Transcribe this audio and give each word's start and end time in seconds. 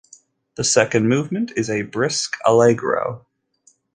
The 0.55 0.63
second 0.63 1.09
movement 1.09 1.51
is 1.55 1.69
a 1.69 1.83
brisk 1.83 2.35
allegro. 2.43 3.27